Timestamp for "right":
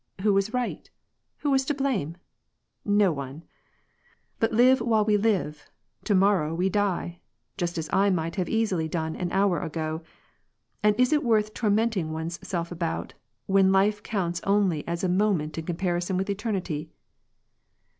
0.51-0.89